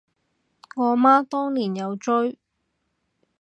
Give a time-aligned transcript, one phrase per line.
[0.75, 2.35] 我媽當年有追